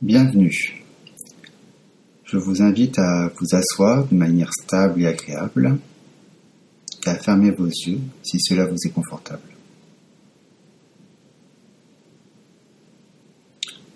[0.00, 0.84] Bienvenue.
[2.22, 5.76] Je vous invite à vous asseoir de manière stable et agréable
[7.04, 9.42] et à fermer vos yeux si cela vous est confortable.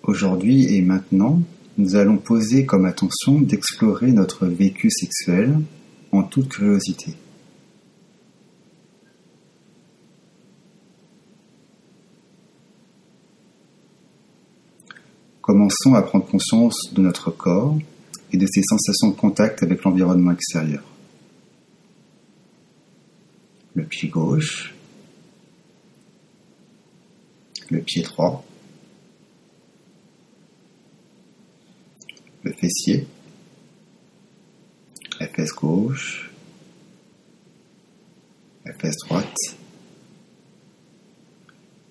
[0.01, 1.41] Aujourd'hui et maintenant,
[1.77, 5.57] nous allons poser comme attention d'explorer notre vécu sexuel
[6.11, 7.13] en toute curiosité.
[15.43, 17.77] Commençons à prendre conscience de notre corps
[18.31, 20.81] et de ses sensations de contact avec l'environnement extérieur.
[23.73, 24.73] Le pied gauche,
[27.69, 28.45] le pied droit,
[32.43, 33.05] le fessier,
[35.19, 36.31] la fesse gauche,
[38.63, 39.35] la fesse droite,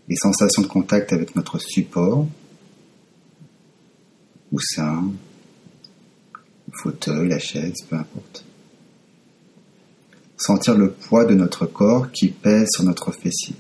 [0.09, 2.27] les sensations de contact avec notre support,
[4.53, 5.11] coussin,
[6.67, 8.45] le fauteuil, la chaise, peu importe.
[10.37, 13.55] Sentir le poids de notre corps qui pèse sur notre fessier.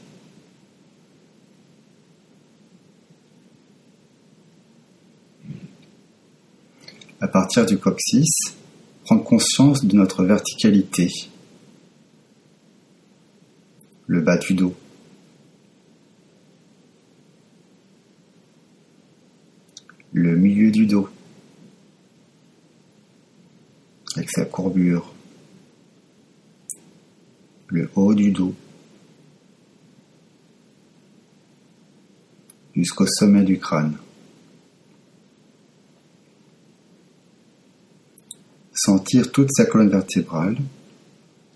[7.20, 8.28] À partir du coccyx,
[9.04, 11.08] prendre conscience de notre verticalité,
[14.08, 14.74] le bas du dos,
[20.12, 21.08] le milieu du dos,
[24.14, 25.14] avec sa courbure,
[27.68, 28.54] le haut du dos,
[32.74, 33.96] jusqu'au sommet du crâne.
[38.74, 40.56] Sentir toute sa colonne vertébrale,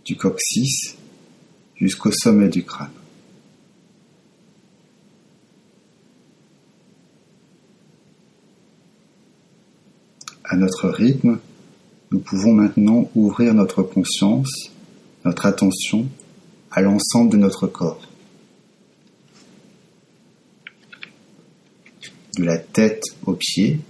[0.05, 0.97] du coccyx
[1.75, 2.91] jusqu'au sommet du crâne.
[10.49, 11.41] À notre rythme,
[12.12, 14.71] nous pouvons maintenant ouvrir notre conscience,
[15.25, 16.07] notre attention
[16.71, 18.01] à l'ensemble de notre corps.
[22.39, 23.81] De la tête aux pieds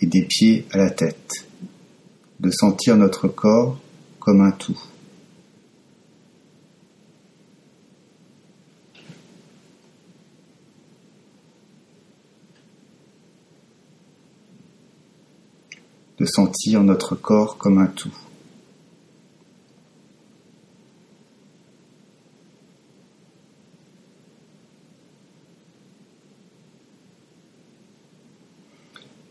[0.00, 1.46] et des pieds à la tête.
[2.40, 3.78] De sentir notre corps
[4.20, 4.78] comme un tout.
[16.18, 18.14] De sentir notre corps comme un tout.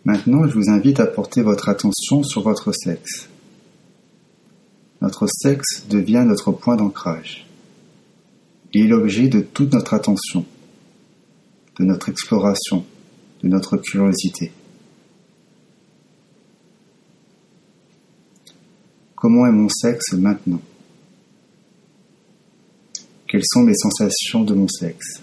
[0.06, 3.28] Maintenant, je vous invite à porter votre attention sur votre sexe.
[5.02, 7.48] Notre sexe devient notre point d'ancrage.
[8.74, 10.46] Il est l'objet de toute notre attention,
[11.80, 12.86] de notre exploration,
[13.42, 14.52] de notre curiosité.
[19.26, 20.62] Comment est mon sexe maintenant?
[23.28, 25.20] Quelles sont les sensations de mon sexe?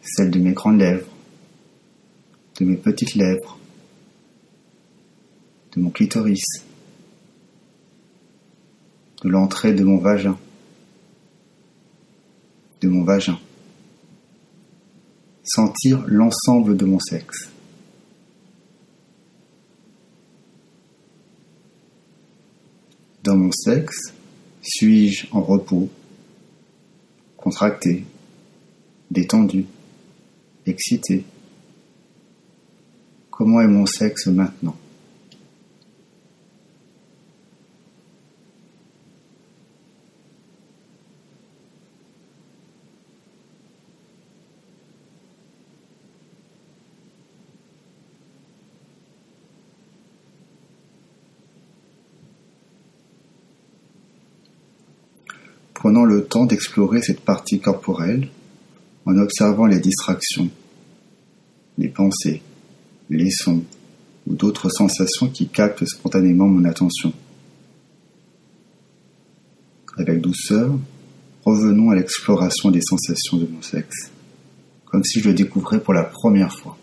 [0.00, 1.10] Celles de mes grandes lèvres,
[2.60, 3.58] de mes petites lèvres,
[5.74, 6.62] de mon clitoris,
[9.24, 10.38] de l'entrée de mon vagin,
[12.80, 13.40] de mon vagin.
[15.42, 17.48] Sentir l'ensemble de mon sexe.
[23.24, 24.12] Dans mon sexe,
[24.60, 25.88] suis-je en repos,
[27.38, 28.04] contracté,
[29.10, 29.64] détendu,
[30.66, 31.24] excité?
[33.30, 34.76] Comment est mon sexe maintenant?
[55.84, 58.30] Prenons le temps d'explorer cette partie corporelle
[59.04, 60.48] en observant les distractions,
[61.76, 62.40] les pensées,
[63.10, 63.62] les sons
[64.26, 67.12] ou d'autres sensations qui captent spontanément mon attention.
[69.98, 70.74] Avec douceur,
[71.44, 74.10] revenons à l'exploration des sensations de mon sexe,
[74.86, 76.78] comme si je le découvrais pour la première fois.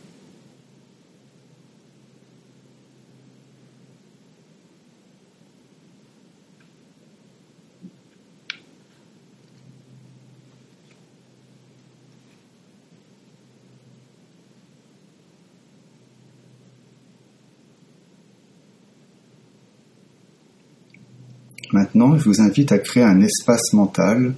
[21.71, 24.35] Maintenant, je vous invite à créer un espace mental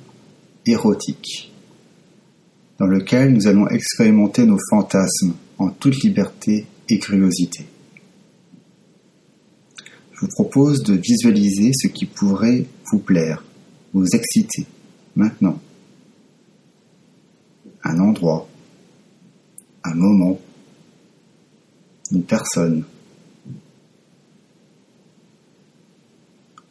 [0.67, 1.51] érotique
[2.79, 7.65] dans lequel nous allons expérimenter nos fantasmes en toute liberté et curiosité.
[10.11, 13.43] Je vous propose de visualiser ce qui pourrait vous plaire,
[13.93, 14.65] vous exciter,
[15.15, 15.59] maintenant.
[17.83, 18.47] Un endroit,
[19.83, 20.39] un moment,
[22.11, 22.83] une personne.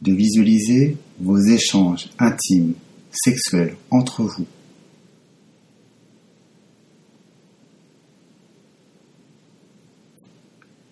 [0.03, 2.75] De visualiser vos échanges intimes,
[3.13, 4.47] sexuels entre vous.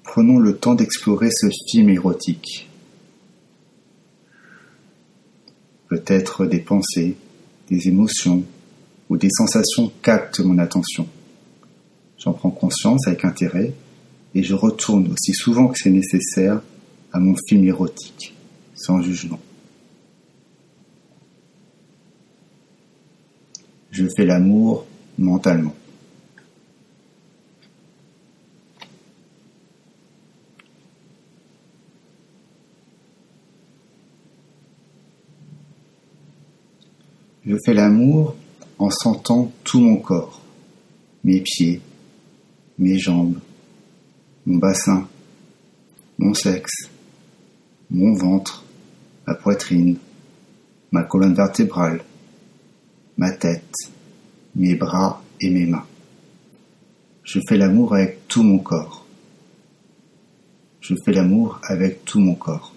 [0.05, 2.69] Prenons le temps d'explorer ce film érotique.
[5.89, 7.17] Peut-être des pensées,
[7.69, 8.45] des émotions
[9.09, 11.07] ou des sensations captent mon attention.
[12.19, 13.73] J'en prends conscience avec intérêt
[14.35, 16.61] et je retourne aussi souvent que c'est nécessaire
[17.13, 18.35] à mon film érotique,
[18.81, 19.39] sans jugement.
[23.91, 24.87] Je fais l'amour
[25.19, 25.75] mentalement.
[37.45, 38.35] Je fais l'amour
[38.79, 40.41] en sentant tout mon corps,
[41.25, 41.83] mes pieds,
[42.79, 43.41] mes jambes,
[44.47, 45.07] mon bassin,
[46.19, 46.89] mon sexe,
[47.91, 48.65] mon ventre,
[49.31, 49.97] ma poitrine,
[50.91, 52.03] ma colonne vertébrale,
[53.17, 53.77] ma tête,
[54.57, 55.87] mes bras et mes mains.
[57.23, 59.07] Je fais l'amour avec tout mon corps.
[60.81, 62.75] Je fais l'amour avec tout mon corps.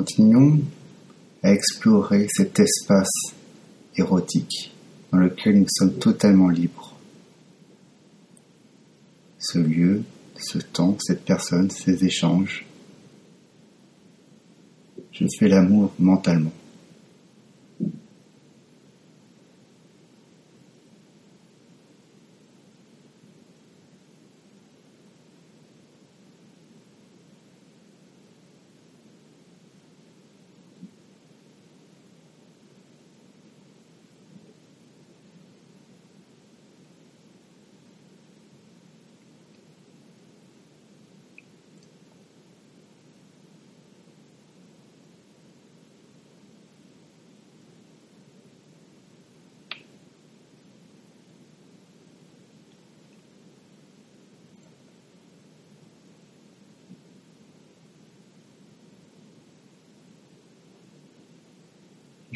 [0.00, 0.60] Continuons
[1.42, 3.34] à explorer cet espace
[3.98, 4.72] érotique
[5.12, 6.96] dans lequel nous sommes totalement libres.
[9.38, 10.02] Ce lieu,
[10.38, 12.64] ce temps, cette personne, ces échanges.
[15.12, 16.52] Je fais l'amour mentalement.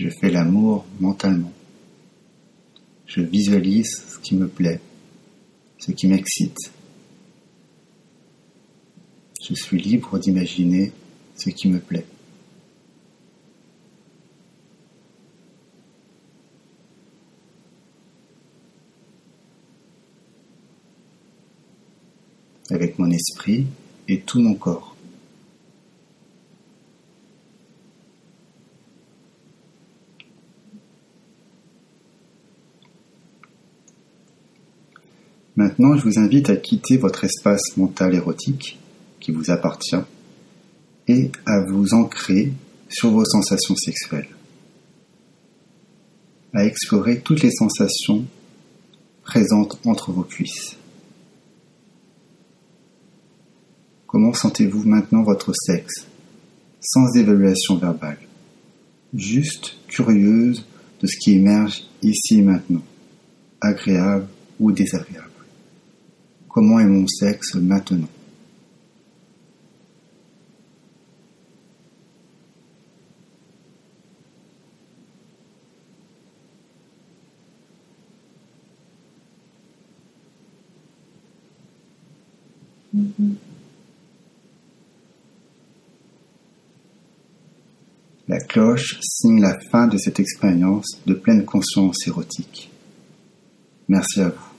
[0.05, 1.51] Je fais l'amour mentalement.
[3.07, 4.79] Je visualise ce qui me plaît,
[5.79, 6.59] ce qui m'excite.
[9.43, 10.93] Je suis libre d'imaginer
[11.37, 12.05] ce qui me plaît.
[22.69, 23.67] Avec mon esprit
[24.09, 24.94] et tout mon corps.
[35.57, 38.81] Maintenant, je vous invite à quitter votre espace mental érotique
[39.21, 40.03] qui vous appartient
[41.07, 42.53] et à vous ancrer
[42.89, 44.29] sur vos sensations sexuelles,
[46.55, 48.25] à explorer toutes les sensations
[49.23, 50.77] présentes entre vos cuisses.
[54.09, 56.07] Comment sentez-vous maintenant votre sexe
[56.81, 58.19] sans évaluation verbale,
[59.15, 60.67] juste curieuse
[61.01, 62.83] de ce qui émerge ici et maintenant,
[63.61, 64.27] agréable
[64.59, 65.34] ou désagréable
[66.55, 68.07] Comment est mon sexe maintenant
[88.29, 92.71] La cloche signe la fin de cette expérience de pleine conscience érotique.
[93.89, 94.54] Merci à vous.